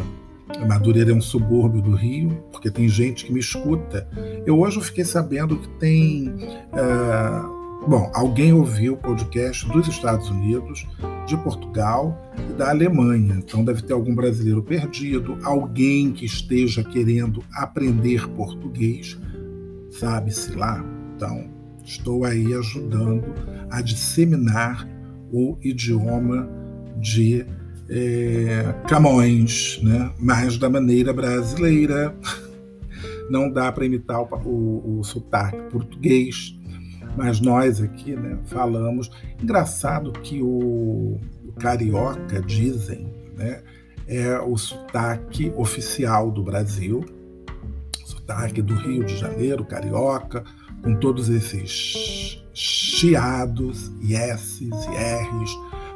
Madureira 0.65 1.11
é 1.11 1.13
um 1.13 1.19
subúrbio 1.19 1.81
do 1.81 1.93
Rio, 1.93 2.29
porque 2.49 2.71
tem 2.71 2.87
gente 2.87 3.25
que 3.25 3.33
me 3.33 3.41
escuta. 3.41 4.07
Eu 4.45 4.57
hoje 4.57 4.79
fiquei 4.79 5.03
sabendo 5.03 5.57
que 5.57 5.67
tem. 5.79 6.29
Uh, 6.29 7.89
bom, 7.89 8.09
alguém 8.15 8.53
ouviu 8.53 8.93
o 8.93 8.97
podcast 8.97 9.67
dos 9.67 9.89
Estados 9.89 10.29
Unidos, 10.29 10.87
de 11.25 11.35
Portugal 11.35 12.17
e 12.49 12.53
da 12.53 12.69
Alemanha. 12.69 13.33
Então 13.33 13.65
deve 13.65 13.81
ter 13.81 13.91
algum 13.91 14.15
brasileiro 14.15 14.63
perdido, 14.63 15.37
alguém 15.43 16.13
que 16.13 16.25
esteja 16.25 16.85
querendo 16.85 17.43
aprender 17.53 18.29
português, 18.29 19.19
sabe-se 19.91 20.55
lá. 20.55 20.81
Então, 21.17 21.56
Estou 21.87 22.25
aí 22.25 22.53
ajudando 22.53 23.33
a 23.71 23.81
disseminar 23.81 24.85
o 25.31 25.57
idioma 25.63 26.49
de 26.99 27.45
é, 27.89 28.75
Camões, 28.89 29.79
né? 29.81 30.11
mas 30.19 30.57
da 30.57 30.69
maneira 30.69 31.13
brasileira. 31.13 32.13
Não 33.31 33.49
dá 33.49 33.71
para 33.71 33.85
imitar 33.85 34.21
o, 34.21 34.27
o, 34.45 34.99
o 34.99 35.03
sotaque 35.03 35.61
português, 35.69 36.57
mas 37.15 37.39
nós 37.39 37.81
aqui 37.81 38.17
né, 38.17 38.37
falamos. 38.45 39.09
Engraçado 39.41 40.11
que 40.11 40.41
o, 40.41 41.17
o 41.45 41.53
carioca, 41.57 42.41
dizem, 42.41 43.13
né, 43.37 43.63
é 44.07 44.37
o 44.39 44.57
sotaque 44.57 45.53
oficial 45.55 46.31
do 46.31 46.43
Brasil, 46.43 47.05
sotaque 48.05 48.61
do 48.61 48.75
Rio 48.75 49.05
de 49.05 49.17
Janeiro, 49.17 49.65
carioca, 49.65 50.43
com 50.83 50.95
todos 50.95 51.29
esses 51.29 52.41
chiados, 52.53 53.91
e 54.01 54.15
S's 54.15 54.61
e 54.61 54.69
R's, 54.69 55.51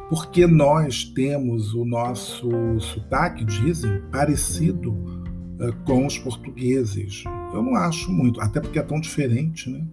porque 0.10 0.46
nós 0.46 1.06
temos 1.06 1.74
o 1.74 1.86
nosso 1.86 2.50
sotaque, 2.80 3.46
dizem, 3.46 4.02
parecido 4.12 4.92
uh, 4.92 5.74
com 5.86 6.06
os 6.06 6.18
portugueses. 6.18 7.24
Eu 7.54 7.64
não 7.64 7.76
acho 7.76 8.12
muito, 8.12 8.42
até 8.42 8.60
porque 8.60 8.78
é 8.78 8.84
tão 8.84 9.00
diferente, 9.00 9.70
né? 9.70 9.86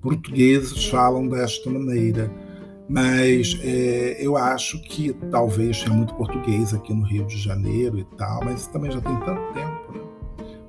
Portugueses 0.00 0.86
falam 0.86 1.28
desta 1.28 1.68
maneira, 1.68 2.32
mas 2.88 3.58
é, 3.62 4.16
eu 4.18 4.36
acho 4.36 4.80
que 4.82 5.12
talvez 5.30 5.82
tenha 5.82 5.94
muito 5.94 6.14
português 6.14 6.72
aqui 6.72 6.94
no 6.94 7.04
Rio 7.04 7.26
de 7.26 7.36
Janeiro 7.36 7.98
e 7.98 8.04
tal, 8.16 8.42
mas 8.44 8.66
também 8.68 8.90
já 8.90 9.00
tem 9.00 9.14
tanto 9.20 9.52
tempo. 9.52 9.92
Né? 9.92 10.00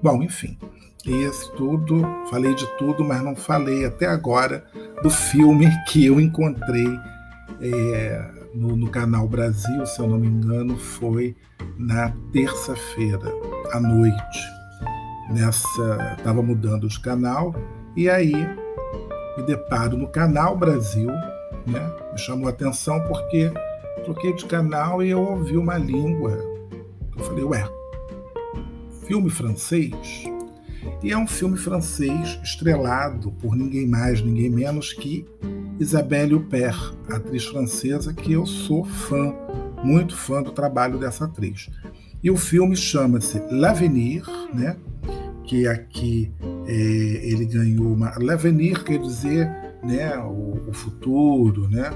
Bom, 0.03 0.21
enfim. 0.21 0.57
Isso 1.05 1.51
tudo, 1.53 2.03
falei 2.29 2.53
de 2.53 2.67
tudo, 2.77 3.03
mas 3.03 3.23
não 3.23 3.35
falei 3.35 3.85
até 3.85 4.05
agora 4.05 4.63
do 5.01 5.09
filme 5.09 5.67
que 5.89 6.05
eu 6.05 6.19
encontrei 6.19 6.87
é, 7.59 8.31
no, 8.53 8.75
no, 8.75 8.87
canal 8.87 9.27
Brasil, 9.27 9.85
se 9.85 9.99
eu 9.99 10.07
não 10.07 10.19
me 10.19 10.27
engano, 10.27 10.77
foi 10.77 11.35
na 11.77 12.13
terça-feira 12.31 13.31
à 13.71 13.79
noite. 13.79 14.39
Nessa, 15.31 16.15
estava 16.17 16.41
mudando 16.41 16.87
de 16.87 16.99
canal 16.99 17.55
e 17.95 18.09
aí 18.09 18.33
me 19.37 19.43
deparo 19.43 19.97
no 19.97 20.07
canal 20.07 20.57
Brasil, 20.57 21.09
né? 21.65 21.95
Me 22.11 22.17
chamou 22.17 22.47
a 22.47 22.51
atenção 22.51 22.99
porque 23.07 23.51
troquei 24.03 24.33
de 24.33 24.45
canal 24.45 25.01
e 25.01 25.09
eu 25.09 25.21
ouvi 25.21 25.57
uma 25.57 25.77
língua. 25.77 26.37
Eu 27.17 27.23
falei, 27.23 27.43
ué, 27.43 27.69
filme 29.07 29.29
francês? 29.29 30.30
E 31.03 31.11
é 31.11 31.17
um 31.17 31.27
filme 31.27 31.57
francês 31.57 32.39
estrelado 32.43 33.31
por 33.31 33.55
ninguém 33.55 33.87
mais, 33.87 34.21
ninguém 34.21 34.49
menos 34.49 34.93
que 34.93 35.25
Isabelle 35.79 36.35
Huppert, 36.35 36.93
atriz 37.09 37.45
francesa 37.45 38.13
que 38.13 38.33
eu 38.33 38.45
sou 38.45 38.85
fã, 38.85 39.33
muito 39.83 40.15
fã 40.15 40.43
do 40.43 40.51
trabalho 40.51 40.99
dessa 40.99 41.25
atriz. 41.25 41.69
E 42.23 42.29
o 42.29 42.37
filme 42.37 42.75
chama-se 42.75 43.41
L'Avenir, 43.49 44.23
né? 44.53 44.77
que 45.43 45.67
aqui 45.67 46.31
é, 46.65 46.73
ele 46.73 47.45
ganhou 47.45 47.91
uma. 47.91 48.13
L'Avenir 48.17 48.83
quer 48.83 48.99
dizer 48.99 49.49
né, 49.83 50.17
o, 50.19 50.69
o 50.69 50.71
futuro, 50.71 51.67
né? 51.67 51.91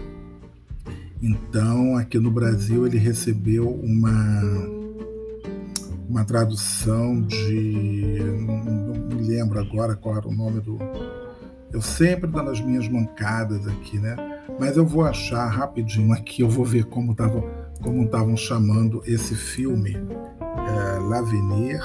Então, 1.22 1.96
aqui 1.96 2.20
no 2.20 2.30
Brasil, 2.30 2.86
ele 2.86 2.98
recebeu 2.98 3.70
uma, 3.70 4.42
uma 6.08 6.24
tradução 6.24 7.22
de. 7.22 8.20
Não, 8.46 9.18
me 9.18 9.28
lembro 9.28 9.60
agora 9.60 9.96
qual 9.96 10.18
era 10.18 10.28
o 10.28 10.34
nome 10.34 10.62
do. 10.62 10.78
Eu 11.72 11.82
sempre 11.82 12.30
dando 12.30 12.52
as 12.52 12.62
minhas 12.62 12.88
mancadas 12.88 13.68
aqui, 13.68 14.00
né? 14.00 14.16
Mas 14.60 14.78
eu 14.78 14.86
vou 14.86 15.04
achar 15.04 15.46
rapidinho 15.48 16.14
aqui, 16.14 16.42
eu 16.42 16.50
vou 16.50 16.64
ver 16.64 16.86
como 16.86 17.12
estavam 17.12 17.44
como 17.82 18.38
chamando 18.38 19.02
esse 19.06 19.36
filme. 19.36 19.96
É, 19.96 21.00
L'Avenir. 21.00 21.82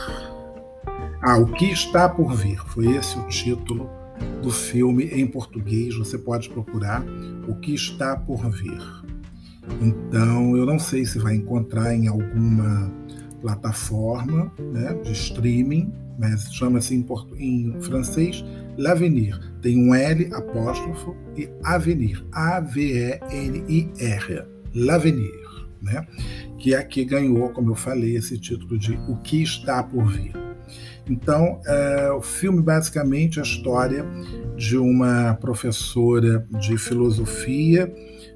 Ah, 1.23 1.37
O 1.37 1.47
que 1.47 1.67
está 1.67 2.09
por 2.09 2.35
vir. 2.35 2.61
Foi 2.67 2.87
esse 2.97 3.19
o 3.19 3.27
título 3.27 3.91
do 4.43 4.51
filme 4.51 5.05
em 5.07 5.27
português. 5.27 5.97
Você 5.97 6.17
pode 6.17 6.49
procurar 6.49 7.05
O 7.49 7.55
que 7.57 7.75
está 7.75 8.17
por 8.17 8.49
vir. 8.51 8.81
Então, 9.81 10.57
eu 10.57 10.65
não 10.65 10.79
sei 10.79 11.05
se 11.05 11.19
vai 11.19 11.35
encontrar 11.35 11.95
em 11.95 12.09
alguma 12.09 12.91
plataforma 13.41 14.53
né, 14.59 14.95
de 15.03 15.13
streaming, 15.13 15.93
mas 16.19 16.53
chama-se 16.53 16.95
em, 16.95 17.07
em, 17.39 17.81
francês 17.81 18.45
L'Avenir. 18.77 19.39
Tem 19.61 19.79
um 19.79 19.95
L 19.95 20.29
apóstrofo 20.33 21.17
e 21.37 21.49
Avenir, 21.65 22.25
A-V-E-N-I-R, 22.33 23.23
L'Avenir, 24.75 25.69
né? 25.83 26.07
que 26.59 26.75
aqui 26.75 27.05
ganhou, 27.05 27.49
como 27.51 27.71
eu 27.71 27.75
falei, 27.75 28.17
esse 28.17 28.39
título 28.39 28.79
de 28.79 28.93
O 29.09 29.17
que 29.17 29.43
está 29.43 29.83
por 29.83 30.07
vir. 30.07 30.33
Então, 31.09 31.61
é, 31.67 32.13
o 32.13 32.21
filme 32.21 32.63
basicamente 32.63 33.39
é 33.39 33.43
a 33.43 33.45
história 33.45 34.05
de 34.57 34.77
uma 34.77 35.35
professora 35.41 36.47
de 36.61 36.77
filosofia 36.79 37.93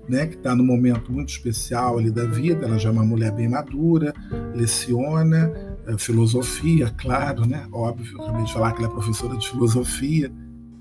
né, 0.08 0.26
que 0.26 0.36
está 0.36 0.54
num 0.54 0.64
momento 0.64 1.12
muito 1.12 1.30
especial 1.30 1.98
ali 1.98 2.10
da 2.10 2.24
vida, 2.24 2.66
ela 2.66 2.78
já 2.78 2.88
é 2.88 2.92
uma 2.92 3.04
mulher 3.04 3.32
bem 3.32 3.48
madura, 3.48 4.12
leciona 4.54 5.52
é, 5.86 5.96
filosofia, 5.98 6.90
claro, 6.96 7.46
né, 7.46 7.66
óbvio, 7.72 8.20
acabei 8.22 8.44
de 8.44 8.52
falar 8.52 8.72
que 8.72 8.78
ela 8.82 8.88
é 8.88 8.92
professora 8.92 9.36
de 9.36 9.48
filosofia, 9.48 10.30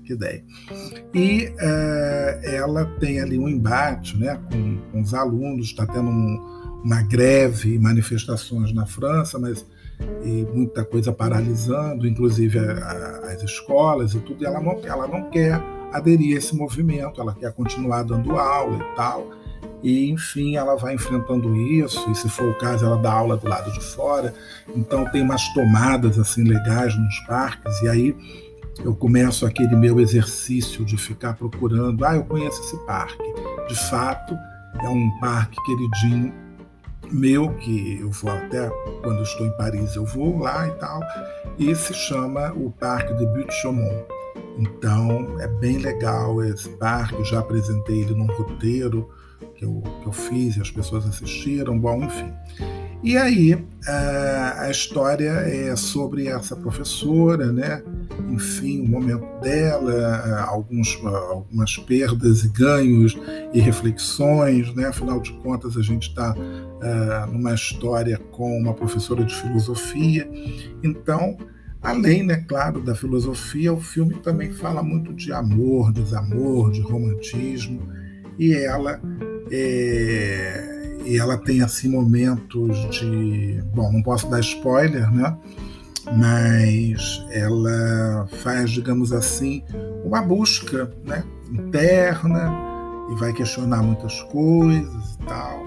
que 0.04 0.12
ideia. 0.12 0.44
E 1.14 1.52
é, 1.58 2.56
ela 2.56 2.84
tem 3.00 3.20
ali 3.20 3.38
um 3.38 3.48
embate 3.48 4.18
né, 4.18 4.38
com, 4.50 4.78
com 4.92 5.00
os 5.00 5.14
alunos, 5.14 5.68
está 5.68 5.86
tendo 5.86 6.10
um, 6.10 6.80
uma 6.84 7.02
greve, 7.02 7.78
manifestações 7.78 8.72
na 8.74 8.84
França, 8.84 9.38
mas 9.38 9.66
e 10.24 10.46
muita 10.52 10.84
coisa 10.84 11.12
paralisando, 11.12 12.06
inclusive 12.06 12.58
a, 12.58 12.72
a, 12.72 13.32
as 13.32 13.42
escolas 13.42 14.12
e 14.14 14.20
tudo, 14.20 14.42
e 14.42 14.46
ela 14.46 14.60
não, 14.60 14.80
ela 14.84 15.06
não 15.06 15.30
quer 15.30 15.62
aderir 15.94 16.34
a 16.34 16.38
esse 16.38 16.54
movimento, 16.54 17.20
ela 17.20 17.34
quer 17.34 17.52
continuar 17.52 18.02
dando 18.02 18.36
aula 18.36 18.78
e 18.78 18.96
tal. 18.96 19.30
E, 19.82 20.10
enfim, 20.10 20.56
ela 20.56 20.76
vai 20.76 20.94
enfrentando 20.94 21.54
isso, 21.54 22.10
e 22.10 22.14
se 22.14 22.28
for 22.28 22.48
o 22.48 22.58
caso, 22.58 22.86
ela 22.86 22.96
dá 22.96 23.12
aula 23.12 23.36
do 23.36 23.46
lado 23.46 23.70
de 23.70 23.80
fora. 23.80 24.34
Então, 24.74 25.04
tem 25.10 25.22
umas 25.22 25.46
tomadas 25.52 26.18
assim 26.18 26.42
legais 26.42 26.96
nos 26.96 27.18
parques, 27.20 27.82
e 27.82 27.88
aí 27.88 28.16
eu 28.82 28.94
começo 28.96 29.46
aquele 29.46 29.76
meu 29.76 30.00
exercício 30.00 30.84
de 30.84 30.96
ficar 30.96 31.34
procurando. 31.34 32.04
Ah, 32.04 32.16
eu 32.16 32.24
conheço 32.24 32.60
esse 32.62 32.76
parque. 32.86 33.22
De 33.68 33.74
fato, 33.88 34.34
é 34.80 34.88
um 34.88 35.10
parque 35.20 35.56
queridinho 35.64 36.32
meu, 37.12 37.50
que 37.56 38.00
eu 38.00 38.10
vou 38.10 38.32
até 38.32 38.68
quando 39.02 39.22
estou 39.22 39.46
em 39.46 39.56
Paris, 39.56 39.94
eu 39.94 40.04
vou 40.04 40.38
lá 40.38 40.66
e 40.66 40.70
tal, 40.72 41.00
e 41.58 41.74
se 41.74 41.92
chama 41.92 42.52
o 42.54 42.70
Parque 42.70 43.12
de 43.14 43.26
Butte-Chaumont. 43.26 44.13
Então 44.58 45.40
é 45.40 45.48
bem 45.48 45.78
legal 45.78 46.42
esse 46.42 46.68
parque, 46.70 47.14
eu 47.14 47.24
já 47.24 47.40
apresentei 47.40 48.02
ele 48.02 48.14
num 48.14 48.26
roteiro 48.26 49.08
que 49.56 49.64
eu, 49.64 49.82
que 50.00 50.06
eu 50.06 50.12
fiz 50.12 50.56
e 50.56 50.60
as 50.60 50.70
pessoas 50.70 51.06
assistiram, 51.06 51.78
bom, 51.78 52.02
enfim. 52.02 52.32
E 53.04 53.18
aí 53.18 53.62
a 53.86 54.70
história 54.70 55.28
é 55.28 55.76
sobre 55.76 56.26
essa 56.26 56.56
professora, 56.56 57.52
né? 57.52 57.82
Enfim, 58.30 58.80
o 58.80 58.88
momento 58.88 59.26
dela, 59.42 60.46
alguns, 60.48 60.98
algumas 61.04 61.76
perdas 61.76 62.44
e 62.44 62.48
ganhos 62.48 63.14
e 63.52 63.60
reflexões, 63.60 64.74
né? 64.74 64.86
Afinal 64.86 65.20
de 65.20 65.32
contas, 65.34 65.76
a 65.76 65.82
gente 65.82 66.08
está 66.08 66.34
uh, 66.34 67.30
numa 67.30 67.52
história 67.52 68.16
com 68.32 68.56
uma 68.56 68.72
professora 68.72 69.22
de 69.22 69.34
filosofia. 69.34 70.26
Então, 70.82 71.36
Além, 71.84 72.22
né, 72.22 72.42
claro, 72.48 72.80
da 72.80 72.94
filosofia, 72.94 73.70
o 73.70 73.78
filme 73.78 74.14
também 74.14 74.50
fala 74.50 74.82
muito 74.82 75.12
de 75.12 75.30
amor, 75.34 75.92
desamor, 75.92 76.72
de 76.72 76.80
romantismo, 76.80 77.86
e 78.38 78.54
ela 78.54 78.98
é, 79.52 80.96
e 81.04 81.18
ela 81.18 81.36
tem 81.36 81.60
assim 81.60 81.88
momentos 81.90 82.88
de, 82.90 83.62
bom, 83.74 83.92
não 83.92 84.02
posso 84.02 84.30
dar 84.30 84.40
spoiler, 84.40 85.12
né? 85.12 85.36
Mas 86.16 87.22
ela 87.30 88.26
faz, 88.42 88.70
digamos 88.70 89.12
assim, 89.12 89.62
uma 90.04 90.22
busca, 90.22 90.90
né, 91.04 91.22
interna 91.52 92.50
e 93.12 93.14
vai 93.16 93.34
questionar 93.34 93.82
muitas 93.82 94.22
coisas 94.22 95.14
e 95.14 95.18
tal. 95.26 95.62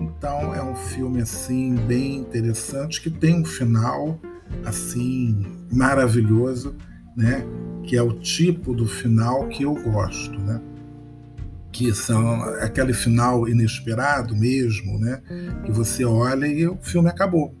Então 0.00 0.54
é 0.54 0.62
um 0.62 0.76
filme 0.76 1.22
assim 1.22 1.74
bem 1.74 2.18
interessante 2.18 3.00
que 3.00 3.10
tem 3.10 3.40
um 3.40 3.44
final 3.44 4.20
assim 4.64 5.46
maravilhoso, 5.72 6.74
né? 7.16 7.44
Que 7.84 7.96
é 7.96 8.02
o 8.02 8.12
tipo 8.12 8.74
do 8.74 8.86
final 8.86 9.48
que 9.48 9.62
eu 9.62 9.74
gosto, 9.74 10.38
né? 10.40 10.60
Que 11.72 11.94
são 11.94 12.42
aquele 12.60 12.92
final 12.92 13.48
inesperado 13.48 14.34
mesmo, 14.34 14.98
né? 14.98 15.22
Que 15.64 15.70
você 15.70 16.04
olha 16.04 16.46
e 16.46 16.66
o 16.66 16.76
filme 16.80 17.08
acabou. 17.08 17.54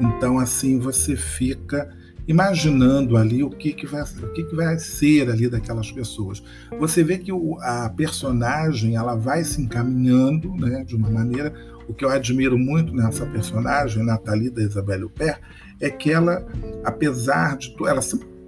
Então 0.00 0.38
assim 0.38 0.78
você 0.78 1.16
fica 1.16 1.90
imaginando 2.28 3.16
ali 3.16 3.42
o 3.42 3.50
que, 3.50 3.72
que 3.72 3.86
vai 3.86 4.02
o 4.02 4.32
que, 4.32 4.44
que 4.44 4.56
vai 4.56 4.78
ser 4.78 5.30
ali 5.30 5.48
daquelas 5.48 5.90
pessoas. 5.90 6.42
Você 6.78 7.04
vê 7.04 7.18
que 7.18 7.32
o, 7.32 7.58
a 7.60 7.88
personagem 7.88 8.96
ela 8.96 9.14
vai 9.14 9.44
se 9.44 9.60
encaminhando, 9.60 10.54
né? 10.54 10.84
De 10.84 10.96
uma 10.96 11.10
maneira 11.10 11.52
o 11.88 11.94
que 11.94 12.04
eu 12.04 12.10
admiro 12.10 12.58
muito 12.58 12.92
nessa 12.94 13.24
personagem, 13.26 14.04
Nathalie 14.04 14.50
da 14.50 14.62
Isabelle 14.62 15.04
Huppert, 15.04 15.40
é 15.80 15.90
que 15.90 16.10
ela, 16.10 16.46
apesar 16.84 17.56
de 17.56 17.70
tudo, 17.72 17.88
ela 17.88 18.00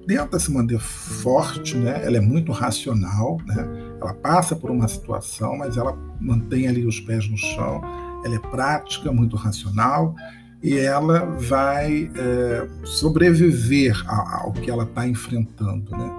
tenta 0.06 0.38
se 0.38 0.50
manter 0.50 0.78
forte, 0.78 1.76
né? 1.76 2.00
ela 2.04 2.16
é 2.16 2.20
muito 2.20 2.50
racional, 2.52 3.36
né? 3.46 3.68
ela 4.00 4.14
passa 4.14 4.56
por 4.56 4.70
uma 4.70 4.88
situação, 4.88 5.56
mas 5.56 5.76
ela 5.76 5.96
mantém 6.20 6.66
ali 6.66 6.86
os 6.86 6.98
pés 7.00 7.28
no 7.28 7.36
chão, 7.36 7.82
ela 8.24 8.34
é 8.34 8.38
prática, 8.38 9.12
muito 9.12 9.36
racional, 9.36 10.14
e 10.62 10.76
ela 10.76 11.26
vai 11.36 12.10
é, 12.16 12.68
sobreviver 12.84 14.02
ao 14.08 14.52
que 14.52 14.70
ela 14.70 14.84
está 14.84 15.06
enfrentando, 15.06 15.90
né? 15.92 16.10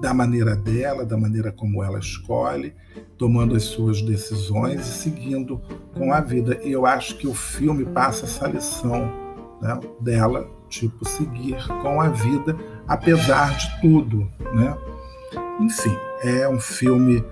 da 0.00 0.12
maneira 0.12 0.56
dela, 0.56 1.04
da 1.04 1.16
maneira 1.16 1.52
como 1.52 1.82
ela 1.82 1.98
escolhe, 1.98 2.74
tomando 3.16 3.54
as 3.54 3.62
suas 3.62 4.02
decisões 4.02 4.80
e 4.80 4.92
seguindo 5.02 5.60
com 5.94 6.12
a 6.12 6.20
vida. 6.20 6.58
E 6.64 6.72
eu 6.72 6.84
acho 6.84 7.16
que 7.16 7.26
o 7.26 7.34
filme 7.34 7.84
passa 7.84 8.24
essa 8.24 8.46
lição 8.48 9.23
né, 9.60 9.78
dela, 10.00 10.48
tipo, 10.68 11.06
seguir 11.06 11.56
com 11.82 12.00
a 12.00 12.08
vida, 12.08 12.56
apesar 12.86 13.56
de 13.56 13.80
tudo. 13.80 14.30
Né? 14.52 14.76
Enfim, 15.60 15.96
é 16.22 16.48
um 16.48 16.60
filme 16.60 17.24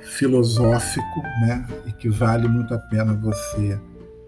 filosófico 0.00 1.20
né, 1.42 1.66
e 1.86 1.92
que 1.92 2.08
vale 2.08 2.48
muito 2.48 2.74
a 2.74 2.78
pena 2.78 3.14
você 3.14 3.78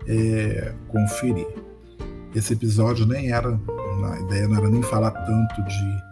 é, 0.06 0.74
conferir. 0.88 1.48
Esse 2.34 2.54
episódio 2.54 3.06
nem 3.06 3.30
era, 3.30 3.48
a 3.50 4.20
ideia 4.20 4.48
não 4.48 4.56
era 4.56 4.70
nem 4.70 4.82
falar 4.82 5.10
tanto 5.10 5.62
de 5.62 6.02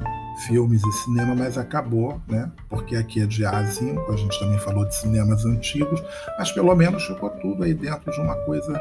filmes 0.46 0.83
e 0.83 0.92
cinema, 0.92 1.35
mas 1.35 1.59
acabou, 1.59 2.20
né? 2.29 2.50
Porque 2.68 2.96
aqui 2.96 3.22
é 3.22 3.26
de 3.26 3.42
A5, 3.42 4.12
a 4.12 4.16
gente 4.16 4.38
também 4.38 4.59
falou 4.59 4.87
de 4.87 4.94
cinemas 4.94 5.44
antigos, 5.44 6.03
mas 6.38 6.50
pelo 6.53 6.74
menos 6.74 7.05
ficou 7.05 7.31
tudo 7.31 7.62
aí 7.62 7.74
dentro 7.74 8.11
de 8.11 8.20
uma 8.20 8.35
coisa 8.44 8.81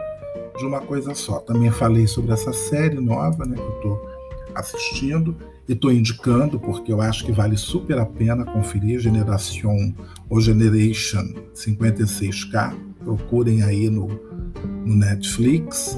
de 0.60 0.66
uma 0.66 0.82
coisa 0.82 1.16
só. 1.16 1.40
Também 1.40 1.72
falei 1.72 2.06
sobre 2.06 2.32
essa 2.32 2.54
série 2.54 3.00
nova, 3.00 3.46
né, 3.46 3.56
que 3.56 3.62
eu 3.62 3.76
estou 3.76 4.10
assistindo 4.54 5.36
e 5.68 5.74
estou 5.74 5.92
indicando 5.92 6.60
porque 6.60 6.92
eu 6.92 7.02
acho 7.02 7.26
que 7.26 7.32
vale 7.32 7.56
super 7.56 7.98
a 7.98 8.06
pena 8.06 8.44
conferir 8.44 9.00
Generação 9.00 9.96
ou 10.30 10.42
Generation 10.42 11.34
56K. 11.56 12.76
Procurem 13.04 13.64
aí 13.64 13.90
no, 13.90 14.08
no 14.86 14.96
Netflix. 14.96 15.98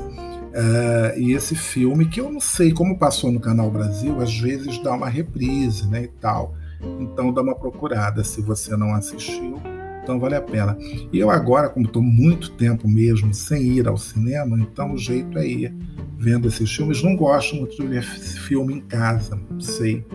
Uh, 0.52 1.17
e 1.17 1.32
esse 1.32 1.56
filme, 1.56 2.06
que 2.06 2.19
eu 2.19 2.30
não 2.30 2.41
sei 2.41 2.74
como 2.74 3.00
passou 3.00 3.32
no 3.32 3.39
Canal 3.39 3.71
Brasil, 3.71 4.19
às 4.21 4.38
vezes 4.38 4.78
dá 4.84 4.93
uma 4.93 5.08
reprise 5.10 5.88
né, 5.88 6.04
e 6.04 6.08
tal. 6.08 6.54
Então 7.00 7.34
dá 7.34 7.41
uma 7.41 7.56
procurada 7.56 8.24
se 8.24 8.41
você 8.41 8.76
não 8.76 8.93
assistiu. 8.93 9.60
Então 10.01 10.19
vale 10.19 10.35
a 10.35 10.41
pena. 10.41 10.77
E 11.11 11.19
eu 11.19 11.29
agora, 11.29 11.69
como 11.69 11.85
estou 11.85 12.01
muito 12.01 12.51
tempo 12.51 12.87
mesmo 12.87 13.33
sem 13.33 13.63
ir 13.63 13.87
ao 13.87 13.97
cinema, 13.97 14.59
então 14.59 14.93
o 14.93 14.97
jeito 14.97 15.37
é 15.37 15.47
ir 15.47 15.75
vendo 16.17 16.47
esses 16.47 16.73
filmes. 16.73 17.03
Não 17.03 17.15
gosto 17.15 17.55
muito 17.55 17.75
de 17.75 17.87
ver 17.87 18.03
filme 18.03 18.75
em 18.75 18.81
casa, 18.81 19.39
sei. 19.59 20.05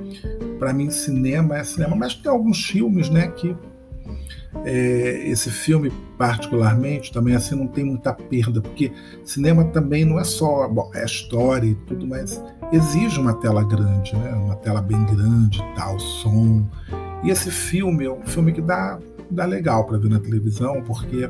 Para 0.58 0.72
mim, 0.72 0.90
cinema 0.90 1.58
é 1.58 1.64
cinema, 1.64 1.94
mas 1.96 2.14
tem 2.14 2.30
alguns 2.30 2.64
filmes, 2.64 3.10
né, 3.10 3.28
que 3.28 3.54
é, 4.64 5.28
esse 5.28 5.50
filme 5.50 5.92
particularmente 6.16 7.12
também 7.12 7.34
assim 7.34 7.54
não 7.54 7.66
tem 7.66 7.84
muita 7.84 8.12
perda 8.12 8.60
porque 8.60 8.90
cinema 9.22 9.64
também 9.66 10.04
não 10.04 10.18
é 10.18 10.24
só 10.24 10.66
bom, 10.68 10.90
é 10.94 11.04
história 11.04 11.66
e 11.66 11.74
tudo 11.74 12.06
mas 12.06 12.42
exige 12.72 13.20
uma 13.20 13.34
tela 13.34 13.62
grande 13.62 14.16
né 14.16 14.30
uma 14.32 14.56
tela 14.56 14.80
bem 14.80 15.04
grande 15.04 15.62
tal 15.76 15.98
som 15.98 16.66
e 17.22 17.30
esse 17.30 17.50
filme 17.50 18.06
é 18.06 18.10
um 18.10 18.24
filme 18.26 18.52
que 18.52 18.62
dá 18.62 18.98
dá 19.30 19.44
legal 19.44 19.84
para 19.86 19.98
ver 19.98 20.10
na 20.10 20.20
televisão 20.20 20.82
porque 20.82 21.28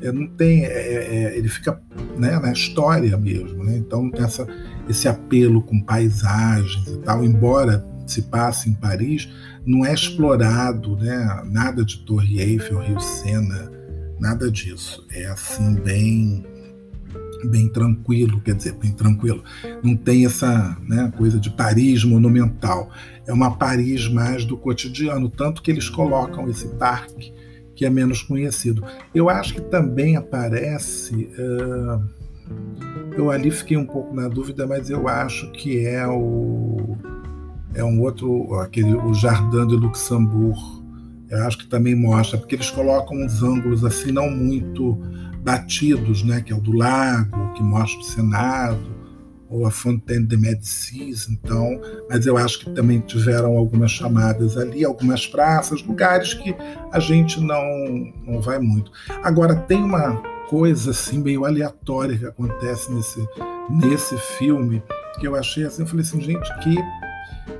é, 0.00 0.12
não 0.12 0.26
tem 0.26 0.64
é, 0.64 1.36
ele 1.36 1.48
fica 1.48 1.80
né, 2.16 2.38
na 2.38 2.52
história 2.52 3.16
mesmo 3.16 3.64
né 3.64 3.78
então 3.78 4.04
não 4.04 4.10
tem 4.10 4.24
essa, 4.24 4.46
esse 4.88 5.08
apelo 5.08 5.62
com 5.62 5.80
paisagens 5.80 6.86
e 6.86 6.98
tal 6.98 7.24
embora 7.24 7.84
se 8.06 8.22
passe 8.22 8.70
em 8.70 8.74
Paris 8.74 9.28
não 9.68 9.84
é 9.84 9.92
explorado, 9.92 10.96
né? 10.96 11.42
Nada 11.44 11.84
de 11.84 11.98
Torre 11.98 12.40
Eiffel, 12.40 12.78
Rio 12.78 12.98
Sena, 12.98 13.70
nada 14.18 14.50
disso. 14.50 15.06
É 15.12 15.26
assim 15.26 15.74
bem 15.74 16.44
bem 17.44 17.68
tranquilo, 17.68 18.40
quer 18.40 18.54
dizer, 18.54 18.72
bem 18.72 18.90
tranquilo. 18.90 19.44
Não 19.80 19.94
tem 19.94 20.26
essa 20.26 20.76
né, 20.88 21.12
coisa 21.16 21.38
de 21.38 21.50
Paris 21.50 22.02
monumental. 22.02 22.90
É 23.26 23.32
uma 23.32 23.56
Paris 23.56 24.08
mais 24.08 24.44
do 24.44 24.56
cotidiano, 24.56 25.28
tanto 25.28 25.62
que 25.62 25.70
eles 25.70 25.88
colocam 25.88 26.48
esse 26.50 26.66
parque 26.66 27.32
que 27.78 27.86
é 27.86 27.90
menos 27.90 28.22
conhecido. 28.22 28.82
Eu 29.14 29.30
acho 29.30 29.54
que 29.54 29.60
também 29.60 30.16
aparece. 30.16 31.30
Uh, 31.38 32.02
eu 33.16 33.30
ali 33.30 33.52
fiquei 33.52 33.76
um 33.76 33.86
pouco 33.86 34.12
na 34.12 34.26
dúvida, 34.26 34.66
mas 34.66 34.90
eu 34.90 35.06
acho 35.06 35.48
que 35.52 35.86
é 35.86 36.04
o 36.08 36.96
é 37.74 37.84
um 37.84 38.00
outro, 38.00 38.52
aquele, 38.54 38.94
o 38.94 39.14
Jardim 39.14 39.64
de 39.68 39.76
Luxembourg, 39.76 40.58
eu 41.30 41.46
acho 41.46 41.58
que 41.58 41.66
também 41.68 41.94
mostra, 41.94 42.36
porque 42.36 42.56
eles 42.56 42.70
colocam 42.70 43.16
uns 43.16 43.42
ângulos 43.44 43.84
assim 43.84 44.10
não 44.10 44.28
muito 44.28 44.98
batidos, 45.44 46.24
né, 46.24 46.40
que 46.40 46.52
é 46.52 46.56
o 46.56 46.60
do 46.60 46.72
lago, 46.72 47.52
que 47.52 47.62
mostra 47.62 48.00
o 48.00 48.02
Senado, 48.02 48.97
ou 49.48 49.66
a 49.66 49.70
Fontaine 49.70 50.26
de 50.26 50.36
Médicis, 50.36 51.28
então, 51.28 51.80
mas 52.08 52.26
eu 52.26 52.36
acho 52.36 52.60
que 52.60 52.70
também 52.70 53.00
tiveram 53.00 53.56
algumas 53.56 53.90
chamadas 53.90 54.56
ali, 54.56 54.84
algumas 54.84 55.26
praças, 55.26 55.82
lugares 55.82 56.34
que 56.34 56.54
a 56.92 57.00
gente 57.00 57.40
não, 57.40 58.12
não 58.26 58.40
vai 58.40 58.58
muito. 58.58 58.92
Agora, 59.22 59.54
tem 59.54 59.82
uma 59.82 60.16
coisa 60.48 60.90
assim 60.90 61.18
meio 61.18 61.44
aleatória 61.44 62.16
que 62.16 62.26
acontece 62.26 62.92
nesse, 62.92 63.26
nesse 63.70 64.16
filme, 64.38 64.82
que 65.18 65.26
eu 65.26 65.34
achei 65.34 65.64
assim, 65.64 65.82
eu 65.82 65.88
falei 65.88 66.04
assim, 66.04 66.20
gente, 66.20 66.58
que 66.60 66.76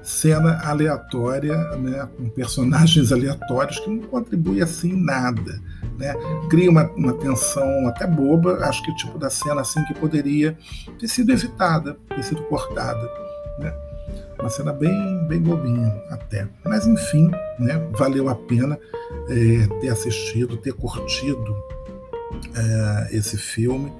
cena 0.02 0.60
aleatória, 0.64 1.56
né, 1.76 2.08
com 2.16 2.28
personagens 2.28 3.12
aleatórios 3.12 3.78
que 3.80 3.90
não 3.90 4.02
contribui 4.02 4.62
assim 4.62 4.94
nada. 4.94 5.60
Né? 5.98 6.14
Cria 6.48 6.70
uma, 6.70 6.84
uma 6.92 7.12
tensão 7.14 7.86
até 7.88 8.06
boba, 8.06 8.58
acho 8.64 8.82
que 8.84 8.94
tipo 8.96 9.18
da 9.18 9.30
cena 9.30 9.60
assim 9.60 9.84
que 9.84 9.94
poderia 9.94 10.56
ter 10.98 11.08
sido 11.08 11.32
evitada, 11.32 11.96
ter 12.08 12.22
sido 12.22 12.42
cortada. 12.44 13.10
Né? 13.58 13.72
Uma 14.38 14.48
cena 14.48 14.72
bem, 14.72 15.26
bem 15.26 15.40
bobinha 15.40 15.88
até. 16.10 16.46
Mas 16.64 16.86
enfim, 16.86 17.30
né, 17.58 17.78
valeu 17.92 18.28
a 18.28 18.34
pena 18.34 18.78
é, 19.28 19.80
ter 19.80 19.88
assistido, 19.88 20.56
ter 20.56 20.72
curtido 20.72 21.56
é, 22.54 23.16
esse 23.16 23.36
filme. 23.36 23.92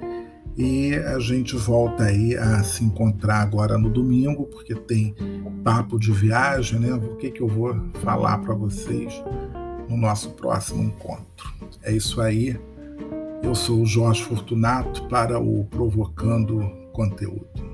E 0.59 0.92
a 0.97 1.21
gente 1.21 1.55
volta 1.55 2.03
aí 2.03 2.37
a 2.37 2.64
se 2.64 2.83
encontrar 2.85 3.42
agora 3.42 3.79
no 3.79 3.88
domingo, 3.88 4.44
porque 4.47 4.75
tem 4.75 5.14
papo 5.62 6.01
de 6.01 6.11
viagem, 6.11 6.81
né? 6.81 6.92
O 6.92 7.14
que, 7.14 7.31
que 7.31 7.40
eu 7.40 7.47
vou 7.47 7.81
falar 8.03 8.38
para 8.38 8.55
vocês 8.55 9.23
no 9.88 9.97
nosso 9.97 10.31
próximo 10.31 10.83
encontro. 10.83 11.55
É 11.81 11.92
isso 11.92 12.21
aí. 12.21 12.59
Eu 13.40 13.55
sou 13.55 13.83
o 13.83 13.87
Jorge 13.87 14.25
Fortunato 14.25 15.07
para 15.09 15.38
o 15.38 15.64
Provocando 15.66 16.59
Conteúdo. 16.92 17.67